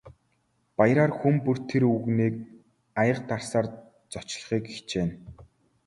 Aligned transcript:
Баяраар 0.77 1.13
хүн 1.19 1.35
бүр 1.43 1.57
тэр 1.69 1.83
өвгөнийг 1.91 2.35
аяга 3.01 3.23
дарсаар 3.29 3.67
зочлохыг 4.11 4.63
хичээнэ. 4.75 5.15